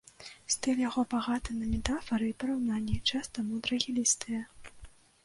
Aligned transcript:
Стыль 0.53 0.79
яго 0.83 1.01
багаты 1.11 1.57
на 1.57 1.67
метафары 1.73 2.29
і 2.31 2.35
параўнанні, 2.45 2.97
часта 3.13 3.45
мудрагелістыя. 3.51 4.41